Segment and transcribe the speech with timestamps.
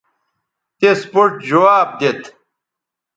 [0.79, 2.21] تس پوڇ جواب دیت